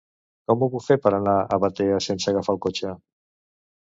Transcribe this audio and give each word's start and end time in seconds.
Com 0.51 0.61
ho 0.61 0.69
puc 0.75 0.85
fer 0.85 0.95
per 1.03 1.11
anar 1.17 1.35
a 1.55 1.59
Batea 1.63 1.99
sense 2.05 2.31
agafar 2.33 2.57
el 2.57 2.61
cotxe? 2.67 2.95